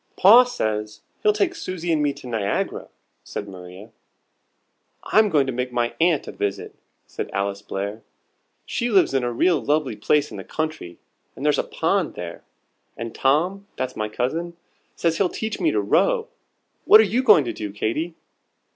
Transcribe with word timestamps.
"Pa 0.15 0.45
says 0.45 1.01
he'll 1.21 1.31
take 1.31 1.53
Susie 1.53 1.93
and 1.93 2.01
me 2.01 2.11
to 2.11 2.25
Niagara," 2.25 2.87
said 3.23 3.47
Maria. 3.47 3.91
"I'm 5.03 5.29
going 5.29 5.45
to 5.45 5.53
make 5.53 5.71
my 5.71 5.93
aunt 6.01 6.27
a 6.27 6.31
visit," 6.31 6.73
said 7.05 7.29
Alice 7.33 7.61
Blair. 7.61 8.01
"She 8.65 8.89
lives 8.89 9.13
in 9.13 9.23
a 9.23 9.31
real 9.31 9.61
lovely 9.63 9.95
place 9.95 10.31
in 10.31 10.37
the 10.37 10.43
country, 10.43 10.97
and 11.35 11.45
there's 11.45 11.59
a 11.59 11.63
pond 11.63 12.15
there; 12.15 12.43
and 12.97 13.13
Tom 13.13 13.67
(that's 13.75 13.95
my 13.95 14.09
cousin) 14.09 14.57
says 14.95 15.17
he'll 15.17 15.29
teach 15.29 15.59
me 15.59 15.69
to 15.69 15.79
row. 15.79 16.27
What 16.85 16.99
are 16.99 17.03
you 17.03 17.21
going 17.21 17.45
to 17.45 17.53
do, 17.53 17.71
Katy?" 17.71 18.15